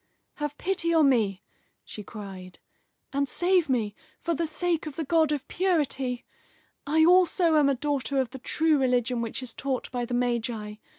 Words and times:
"Have 0.37 0.57
pity 0.57 0.91
on 0.95 1.09
me," 1.09 1.43
she 1.85 2.01
cried, 2.03 2.57
"and 3.13 3.29
save 3.29 3.69
me, 3.69 3.93
for 4.19 4.33
the 4.33 4.47
sake 4.47 4.87
of 4.87 4.95
the 4.95 5.03
God 5.03 5.31
of 5.31 5.47
Purity! 5.47 6.25
I 6.87 7.05
also 7.05 7.55
am 7.55 7.69
a 7.69 7.75
daughter 7.75 8.17
of 8.19 8.31
the 8.31 8.39
true 8.39 8.79
religion 8.79 9.21
which 9.21 9.43
is 9.43 9.53
taught 9.53 9.91
by 9.91 10.05
the 10.05 10.15
Magi. 10.15 10.77